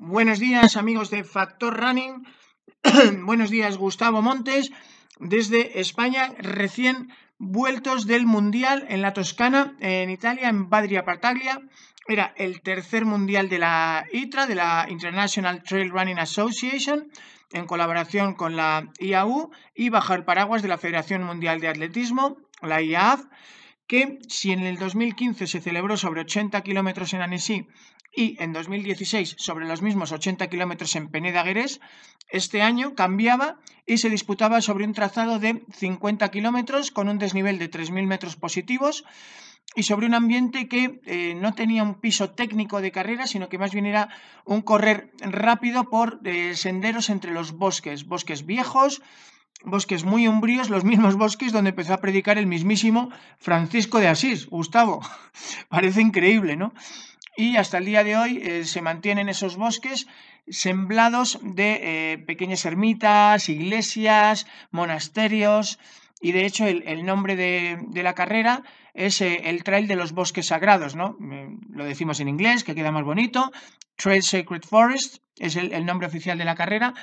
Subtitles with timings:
[0.00, 2.24] Buenos días amigos de Factor Running.
[3.26, 4.70] Buenos días Gustavo Montes
[5.18, 11.60] desde España, recién vueltos del Mundial en la Toscana, en Italia, en Badria Partaglia.
[12.06, 17.10] Era el tercer Mundial de la ITRA, de la International Trail Running Association,
[17.50, 22.36] en colaboración con la IAU y bajo el paraguas de la Federación Mundial de Atletismo,
[22.62, 23.24] la IAAF
[23.88, 27.66] que si en el 2015 se celebró sobre 80 kilómetros en Annecy
[28.14, 31.44] y en 2016 sobre los mismos 80 kilómetros en Peneda
[32.28, 37.58] este año cambiaba y se disputaba sobre un trazado de 50 kilómetros con un desnivel
[37.58, 39.04] de 3.000 metros positivos
[39.74, 43.58] y sobre un ambiente que eh, no tenía un piso técnico de carrera, sino que
[43.58, 44.08] más bien era
[44.44, 49.02] un correr rápido por eh, senderos entre los bosques, bosques viejos,
[49.64, 54.46] bosques muy umbríos, los mismos bosques donde empezó a predicar el mismísimo Francisco de Asís,
[54.46, 55.00] Gustavo.
[55.68, 56.72] Parece increíble, ¿no?
[57.36, 60.08] Y hasta el día de hoy eh, se mantienen esos bosques
[60.48, 65.78] semblados de pequeñas ermitas, iglesias, monasterios,
[66.20, 68.62] y de hecho el, nombre de, la carrera
[68.94, 71.16] es eh, el Trail de los Bosques Sagrados, ¿no?
[71.70, 73.52] lo decimos en inglés, que queda más bonito.
[73.96, 76.94] Trail Sacred Forest es el nombre oficial de la carrera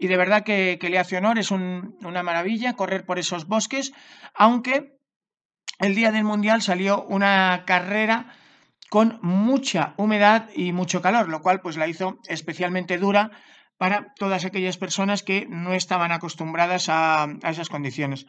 [0.00, 3.92] y de verdad que, le hace honor, es una maravilla correr por esos bosques,
[4.34, 4.98] aunque
[5.78, 8.34] el día del Mundial salió una carrera
[8.88, 13.30] con mucha humedad y mucho calor, lo cual pues la hizo especialmente dura
[13.80, 18.26] para todas aquellas personas que no estaban acostumbradas a, esas condiciones.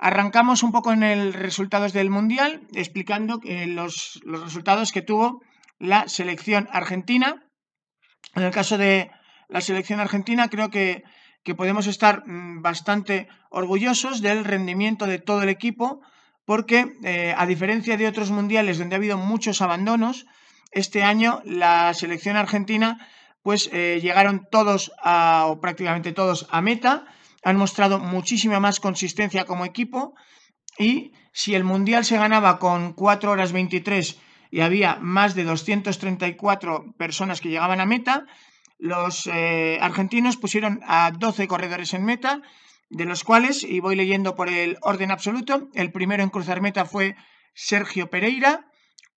[0.00, 5.40] Arrancamos un poco en el resultados del Mundial, explicando los, los resultados que tuvo
[5.78, 7.46] la selección argentina.
[8.34, 9.12] En el caso de,
[9.52, 11.04] la selección argentina, creo que,
[11.56, 16.00] podemos estar mm, bastante orgullosos del rendimiento de todo el equipo,
[16.44, 20.26] porque eh, a diferencia de otros mundiales donde ha habido muchos abandonos,
[20.72, 23.06] este año la selección argentina
[23.42, 27.06] pues eh, llegaron todos o prácticamente todos a meta,
[27.44, 30.14] han mostrado muchísima más consistencia como equipo
[30.78, 34.18] y si el mundial se ganaba con 4 horas 23
[34.50, 38.26] y había más de 234 personas que llegaban a meta,
[38.78, 42.42] los eh, argentinos pusieron a 12 corredores en meta,
[42.90, 46.84] de los cuales, y voy leyendo por el orden absoluto, el primero en cruzar meta
[46.84, 47.16] fue
[47.54, 48.66] Sergio Pereira,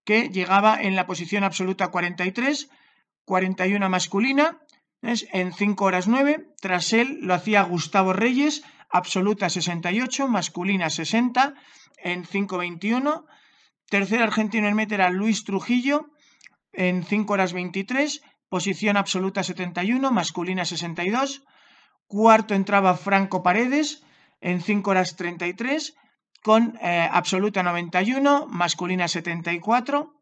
[0.06, 2.70] que llegaba en la posición absoluta 43,
[3.26, 4.60] 41 masculina,
[5.02, 6.48] en 5 horas 9.
[6.62, 11.54] Tras él lo hacía Gustavo Reyes, absoluta 68, masculina 60,
[11.98, 13.26] en 5.21.
[13.90, 16.10] Tercer argentino en meta era Luis Trujillo,
[16.74, 21.44] en 5 horas 23 posición absoluta 71, masculina 62.
[22.08, 24.04] Cuarto entraba Franco Paredes
[24.40, 25.96] en 5 horas 33,
[26.42, 30.15] con eh, absoluta 91, masculina 74.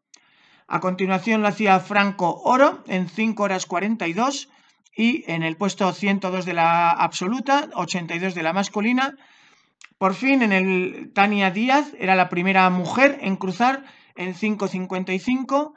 [0.66, 4.48] A continuación lo hacía Franco Oro en 5 horas 42
[4.96, 9.16] y en el puesto 102 de la absoluta, 82 de la masculina.
[9.98, 13.84] Por fin en el Tania Díaz era la primera mujer en cruzar
[14.16, 15.72] en 5.55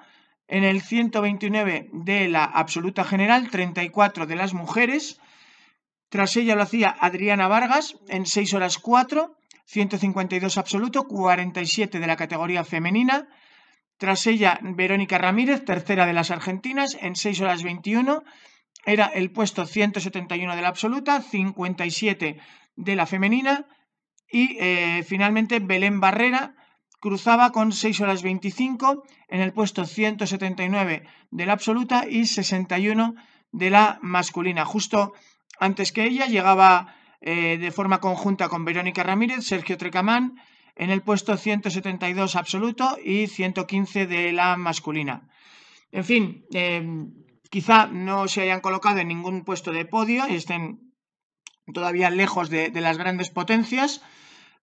[0.48, 5.20] en el 129 de la absoluta general, 34 de las mujeres.
[6.10, 12.16] Tras ella lo hacía Adriana Vargas en 6 horas 4, 152 absoluto, 47 de la
[12.16, 13.28] categoría femenina.
[13.98, 18.24] Tras ella Verónica Ramírez, tercera de las argentinas, en 6 horas 21.
[18.86, 22.38] Era el puesto 171 de la absoluta, 57
[22.76, 23.66] de la femenina.
[24.30, 26.56] Y eh, finalmente Belén Barrera,
[27.00, 33.16] cruzaba con 6 horas 25 en el puesto 179 de la absoluta y 61
[33.52, 34.66] de la masculina.
[34.66, 35.14] Justo
[35.60, 40.36] antes que ella llegaba eh, de forma conjunta con Verónica Ramírez, Sergio Trecamán
[40.78, 45.30] en el puesto 172 absoluto y 115 de la masculina.
[45.92, 46.86] En fin, eh,
[47.50, 50.94] quizá no se hayan colocado en ningún puesto de podio, estén
[51.74, 54.02] todavía lejos de las grandes potencias,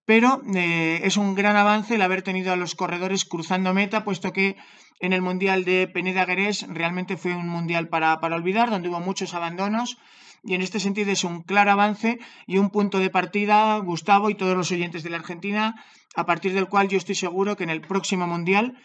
[0.06, 4.32] pero eh, es un gran avance el haber tenido a los corredores cruzando meta, puesto
[4.32, 4.56] que
[5.00, 9.34] en el Mundial de Peneda Gerés realmente fue un Mundial para olvidar, donde hubo muchos
[9.34, 9.98] abandonos,
[10.44, 14.34] y en este sentido es un claro avance y un punto de partida, Gustavo y
[14.34, 17.70] todos los oyentes de la Argentina, a partir del cual yo estoy seguro que en
[17.70, 18.76] el próximo Mundial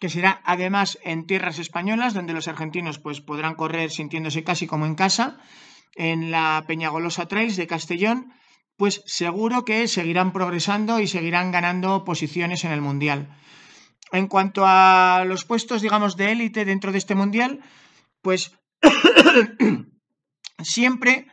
[0.00, 4.86] que será además en tierras españolas, donde los argentinos pues, podrán correr sintiéndose casi como
[4.86, 5.38] en casa,
[5.94, 8.32] en la Peñagolosa Trails de Castellón,
[8.76, 13.36] pues seguro que seguirán progresando y seguirán ganando posiciones en el Mundial.
[14.10, 17.60] En cuanto a los puestos, digamos, de élite dentro de este Mundial,
[18.22, 18.56] pues
[20.64, 21.26] siempre,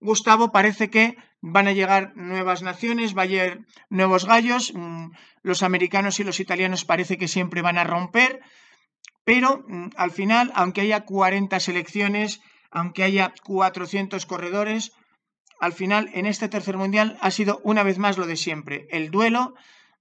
[0.00, 5.10] Gustavo, parece que van a llegar nuevas naciones, va a haber nuevos gallos, mm,
[5.42, 8.40] los americanos y los italianos parece que siempre van a romper,
[9.24, 12.40] pero mm, al final, aunque haya 40 selecciones,
[12.70, 14.92] aunque haya 400 corredores,
[15.60, 19.10] al final en este tercer mundial ha sido una vez más lo de siempre, el
[19.10, 19.54] duelo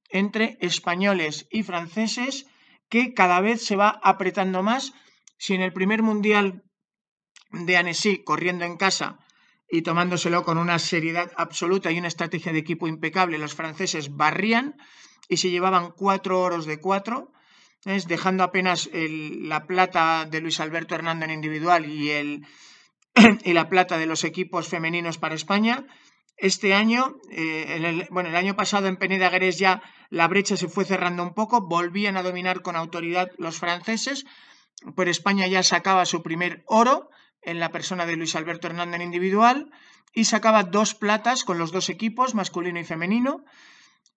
[0.10, 2.48] entre españoles y franceses
[2.90, 4.94] que cada vez se va apretando más.
[5.38, 6.64] Si en el primer mundial
[7.52, 9.20] de Annecy, corriendo en casa
[9.70, 14.76] y tomándoselo con una seriedad absoluta y una estrategia de equipo impecable, los franceses barrían
[15.28, 17.32] y se llevaban cuatro oros de cuatro,
[17.86, 22.46] es dejando apenas la plata de Luis Alberto Hernando en individual y, el,
[23.44, 25.86] y la plata de los equipos femeninos para España.
[26.36, 30.86] Este año, eh, el, bueno, el año pasado en Peneda ya la brecha se fue
[30.86, 34.26] cerrando un poco, volvían a dominar con autoridad los franceses,
[34.96, 37.10] pero España ya sacaba su primer oro
[37.42, 39.72] en la persona de Luis Alberto Hernández individual
[40.14, 43.44] y sacaba dos platas con los dos equipos, masculino y femenino.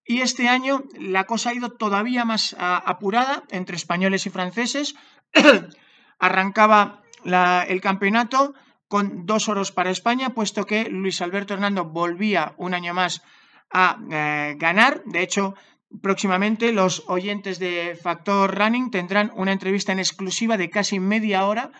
[0.04, 4.94] Y este año la cosa ha ido todavía más apurada entre españoles y franceses.
[6.18, 8.54] Arrancaba el campeonato
[8.88, 13.22] con dos oros para España, puesto que Luis Alberto Hernando volvía un año más
[13.70, 15.02] a eh, ganar.
[15.06, 15.54] De hecho,
[16.02, 21.70] próximamente los oyentes de Factor Running tendrán una entrevista en exclusiva de casi media hora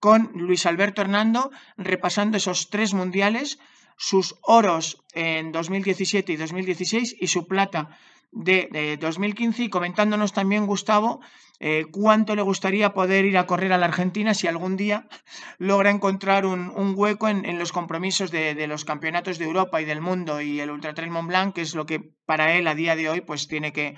[0.00, 3.58] con Luis Alberto Hernando repasando esos tres mundiales,
[3.96, 7.98] sus oros en 2017 y 2016 y su plata
[8.32, 11.20] de, 2015 y comentándonos también Gustavo
[11.58, 15.06] eh, cuánto le gustaría poder ir a correr a la Argentina si algún día
[15.58, 20.40] logra encontrar un, hueco en, los compromisos de, los campeonatos de Europa y del mundo
[20.40, 23.10] y el Ultra Trail Mont Blanc, que es lo que para él a día de
[23.10, 23.96] hoy pues tiene que,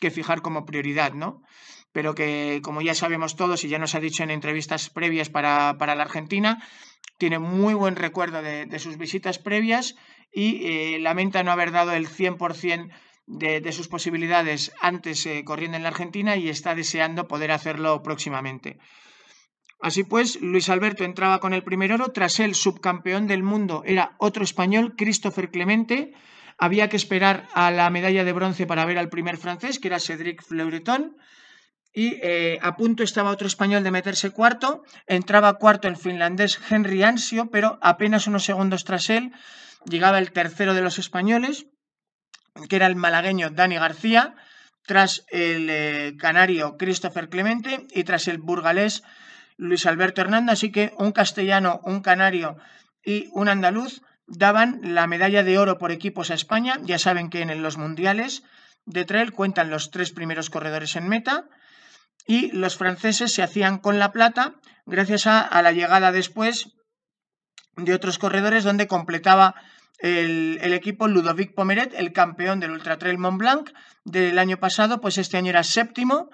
[0.00, 1.42] que fijar como prioridad, ¿no?
[1.92, 5.74] Pero que, como ya sabemos todos y ya nos ha dicho en entrevistas previas para,
[5.78, 6.62] la Argentina,
[7.18, 9.94] tiene muy buen recuerdo de, sus visitas previas
[10.32, 12.90] y eh, lamenta no haber dado el 100%
[13.26, 18.02] de, de, sus posibilidades antes eh, corriendo en la Argentina y está deseando poder hacerlo
[18.02, 18.78] próximamente.
[19.82, 24.14] Así pues, Luis Alberto entraba con el primer oro, tras el subcampeón del mundo era
[24.18, 26.12] otro español, Christopher Clemente,
[26.56, 29.98] había que esperar a la medalla de bronce para ver al primer francés, que era
[29.98, 31.16] Cédric Fleureton,
[31.92, 37.02] y eh, a punto estaba otro español de meterse cuarto, entraba cuarto el finlandés Henry
[37.02, 39.32] Ansio, pero apenas unos segundos tras él
[39.84, 41.66] llegaba el tercero de los españoles,
[42.68, 44.34] que era el malagueño Dani García,
[44.86, 49.02] tras el eh, canario Christopher Clemente y tras el burgalés
[49.56, 52.56] Luis Alberto Hernández, así que un castellano, un canario
[53.04, 56.78] y un andaluz daban la medalla de oro por equipos a España.
[56.82, 58.42] Ya saben que en los mundiales
[58.86, 61.48] de trail cuentan los tres primeros corredores en meta
[62.26, 64.54] y los franceses se hacían con la plata
[64.86, 66.68] gracias a, la llegada después
[67.76, 69.54] de otros corredores donde completaba
[69.98, 73.70] el, equipo Ludovic Pomeret, el campeón del Ultra Trail Mont Blanc
[74.04, 76.30] del año pasado, pues este año era séptimo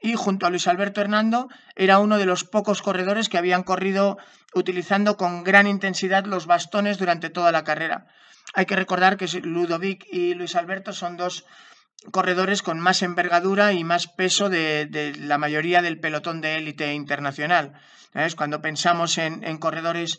[0.00, 4.18] y junto a Luis Alberto Hernando era uno de los pocos corredores que habían corrido
[4.52, 8.06] utilizando con gran intensidad los bastones durante toda la carrera.
[8.54, 11.44] Hay que recordar que Ludovic y Luis Alberto son dos
[12.10, 17.74] corredores con más envergadura y más peso de, la mayoría del pelotón de élite internacional.
[18.36, 20.18] Cuando pensamos en, corredores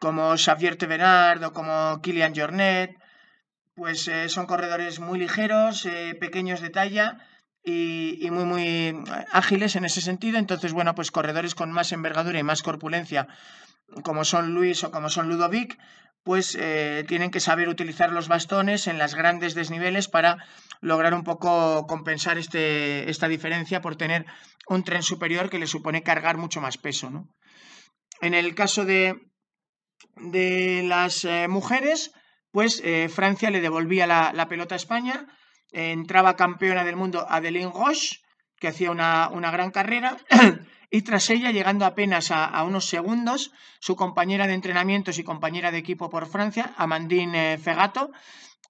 [0.00, 2.96] como Xavier Tevenard o como Kilian Jornet,
[3.74, 7.18] pues eh, son corredores muy ligeros, eh, pequeños de talla
[7.64, 10.38] y, muy, muy ágiles en ese sentido.
[10.38, 13.28] Entonces, bueno, pues corredores con más envergadura y más corpulencia,
[14.02, 15.78] como son Luis o como son Ludovic,
[16.24, 20.44] pues eh, tienen que saber utilizar los bastones en las grandes desniveles para
[20.80, 24.26] lograr un poco compensar este, esta diferencia por tener
[24.68, 27.10] un tren superior que le supone cargar mucho más peso.
[28.20, 29.16] En el caso de,
[30.16, 32.12] de las eh, mujeres,
[32.52, 35.26] pues eh, Francia le devolvía la, pelota a España,
[35.72, 38.20] entraba campeona del mundo Adeline Roche,
[38.60, 40.18] que hacía una, una gran carrera,
[40.94, 45.78] y tras ella, llegando apenas a, unos segundos, su compañera de entrenamientos y compañera de
[45.78, 48.10] equipo por Francia, Amandine Fegato,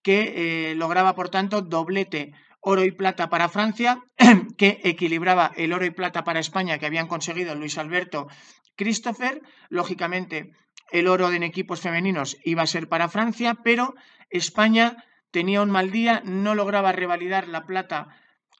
[0.04, 4.04] que eh, lograba, por tanto, doblete oro y plata para Francia,
[4.56, 8.28] que equilibraba el oro y plata para España que habían conseguido Luis Alberto
[8.76, 9.42] Christopher.
[9.68, 10.52] Lógicamente,
[10.92, 13.96] el oro en equipos femeninos iba a ser para Francia, pero
[14.30, 18.06] España tenía un mal día, no lograba revalidar la plata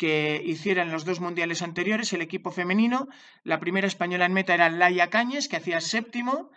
[0.02, 3.06] que hiciera en los dos mundiales anteriores el equipo femenino.
[3.44, 6.50] La primera española en meta era Laia Cañes, que hacía séptimo,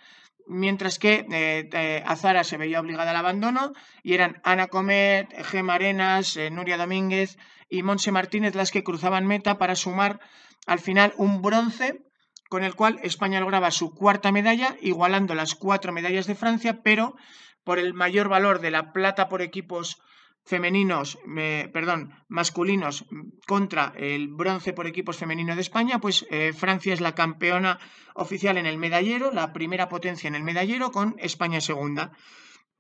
[0.48, 5.76] mientras que eh, eh, Azara se veía obligada al abandono y eran Ana Comet, Gema
[5.76, 7.38] Arenas, eh, Nuria Domínguez
[7.70, 10.20] y Monse Martínez las que cruzaban meta para sumar
[10.66, 12.02] al final un bronce
[12.50, 17.16] con el cual España lograba su cuarta medalla, igualando las cuatro medallas de Francia, pero
[17.64, 20.02] por el mayor valor de la plata por equipos
[20.46, 21.18] femeninos,
[21.74, 23.06] perdón, masculinos
[23.48, 27.80] contra el bronce por equipos femenino de España, pues eh, Francia es la campeona
[28.14, 32.12] oficial en el medallero, la primera potencia en el medallero, con España segunda.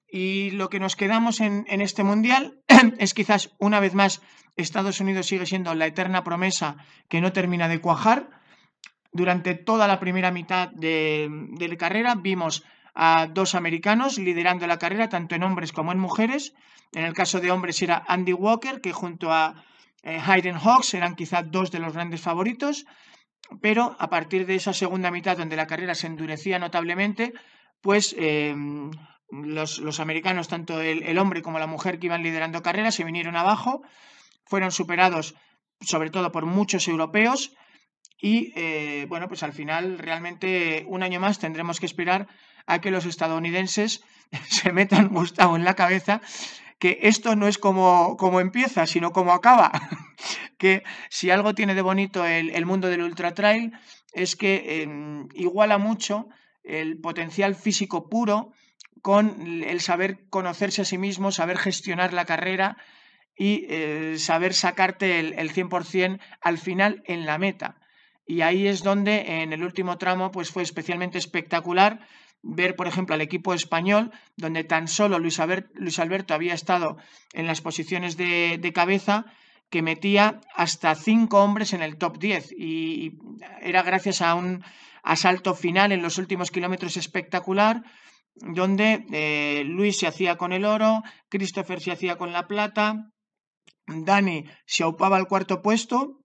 [0.07, 2.62] Y lo que nos quedamos en, este mundial
[3.00, 4.22] es quizás una vez más
[4.55, 6.77] Estados Unidos sigue siendo la eterna promesa
[7.10, 8.29] que no termina de cuajar.
[9.12, 12.63] Durante toda la primera mitad de, de la carrera vimos
[12.95, 16.53] a dos americanos liderando la carrera, tanto en hombres como en mujeres.
[16.93, 19.65] En el caso de hombres era Andy Walker, que junto a
[20.03, 22.85] eh, Hayden Hawks eran quizá dos de los grandes favoritos,
[23.61, 27.33] pero a partir de esa segunda mitad donde la carrera se endurecía notablemente,
[27.81, 28.89] pues em,
[29.29, 33.81] los, americanos, tanto el, hombre como la mujer que iban liderando carrera, se vinieron abajo,
[34.45, 35.35] fueron superados
[35.81, 37.51] sobre todo por muchos europeos
[38.25, 42.27] y eh, bueno, pues al final realmente un año más tendremos que esperar
[42.65, 44.03] a que los estadounidenses
[44.50, 46.22] se metan Gustavo en la cabeza
[46.79, 49.72] que esto no es como, como empieza, sino como acaba.
[50.58, 53.74] que si algo tiene de bonito el, mundo del ultra trail
[54.12, 56.27] es que em, iguala mucho
[56.63, 58.53] el potencial físico puro
[59.03, 62.77] con el saber conocerse a sí mismo, saber gestionar la carrera
[63.38, 67.77] y eh, saber sacarte el, el 100% al final en la meta.
[68.25, 72.00] Y ahí es donde en el último tramo pues fue especialmente espectacular
[72.46, 76.98] ver, por ejemplo, al equipo español, donde tan solo Luis, Alberto había estado
[77.34, 79.25] en las posiciones de, cabeza,
[79.72, 83.17] que metía hasta cinco hombres en el top 10 y
[83.62, 84.63] era gracias a un
[85.01, 87.82] asalto final en los últimos kilómetros espectacular
[88.36, 93.12] donde eh, Luis se hacía con el oro, Christopher se hacía con la plata,
[93.88, 96.20] Dani se aupaba al cuarto puesto,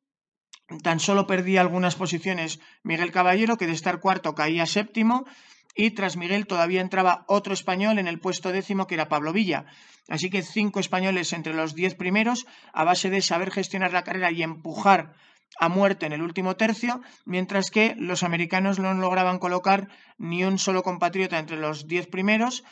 [0.83, 5.27] tan solo perdía algunas posiciones Miguel Caballero, que de estar cuarto caía séptimo,
[5.75, 9.67] y tras Miguel todavía entraba otro español en el puesto décimo que era Pablo Villa.
[10.09, 14.33] Así que cinco españoles entre los diez primeros a base de saber gestionar la carrera
[14.33, 15.15] y empujar
[15.59, 20.59] a muerte en el último tercio, mientras que los americanos no lograban colocar ni un
[20.59, 22.65] solo compatriota entre los diez primeros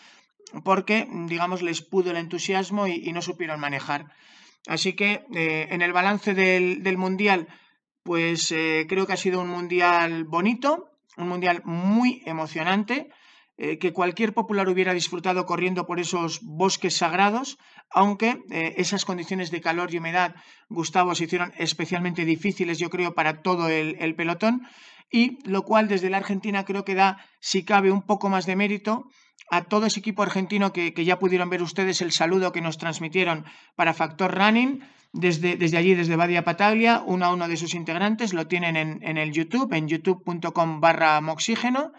[0.65, 4.07] porque, digamos, les pudo el entusiasmo y, no supieron manejar.
[4.67, 7.49] Así que eh, en el balance del, Mundial,
[8.09, 10.89] pues eh, creo que ha sido un Mundial bonito,
[11.19, 13.11] un mundial muy emocionante,
[13.59, 17.59] eh, que cualquier popular hubiera disfrutado corriendo por esos bosques sagrados,
[17.91, 20.37] aunque eh, esas condiciones de calor y humedad,
[20.71, 24.63] Gustavo, se hicieron especialmente difíciles, yo creo, para todo el, pelotón,
[25.11, 28.57] y lo cual desde la Argentina creo que da, si cabe, un poco más de
[28.57, 29.11] mérito
[29.51, 33.45] a todo ese equipo argentino que, ya pudieron ver ustedes el saludo que nos transmitieron
[33.77, 38.35] para Factor Running, desde, desde, allí, desde Badia Pataglia, uno a uno de sus integrantes,
[38.35, 41.93] lo tienen en, en el YouTube, en youtube.com barra moxígeno.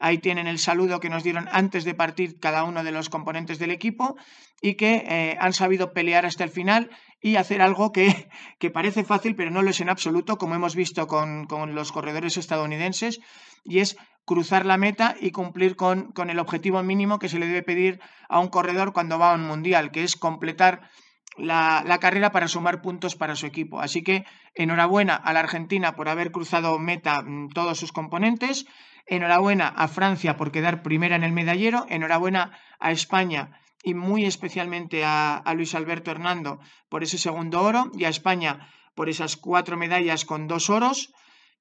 [0.00, 3.58] Ahí tienen el saludo que nos dieron antes de partir cada uno de los componentes
[3.58, 4.16] del equipo
[4.60, 6.90] y que eh, han sabido pelear hasta el final
[7.24, 8.28] y hacer algo que,
[8.58, 11.90] que, parece fácil, pero no lo es en absoluto, como hemos visto con, con los
[11.90, 13.18] corredores estadounidenses,
[13.64, 17.46] y es cruzar la meta y cumplir con, con, el objetivo mínimo que se le
[17.46, 20.90] debe pedir a un corredor cuando va a un mundial, que es completar
[21.38, 23.80] la, la, carrera para sumar puntos para su equipo.
[23.80, 28.66] Así que enhorabuena a la Argentina por haber cruzado meta mm, todos sus componentes,
[29.06, 35.04] enhorabuena a Francia por quedar primera en el medallero, enhorabuena a España y muy especialmente
[35.04, 39.76] a, a Luis Alberto Hernando por ese segundo oro y a España por esas cuatro
[39.76, 41.12] medallas con dos oros.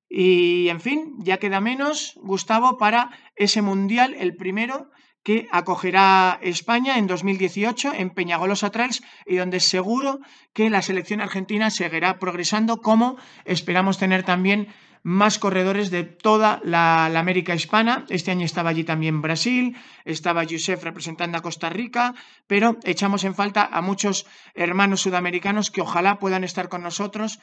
[0.08, 4.92] Y en fin, ya queda menos, Gustavo, para ese mundial, el primero,
[5.24, 10.20] que acogerá España en 2018 en Peñagolosa Trails y donde seguro
[10.54, 14.68] que la selección argentina seguirá progresando como esperamos tener también
[15.04, 18.06] más corredores de toda la, América hispana.
[18.10, 22.16] Este año estaba allí también Brasil, estaba Yusef representando a Costa Rica,
[22.48, 24.26] pero echamos en falta a muchos
[24.56, 27.40] hermanos sudamericanos que ojalá puedan estar con nosotros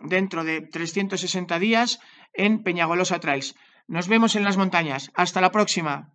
[0.00, 1.98] dentro de 360 días
[2.32, 3.56] en Peñagolosa Trails.
[3.88, 5.10] Nos vemos en las montañas.
[5.14, 6.12] Hasta la próxima.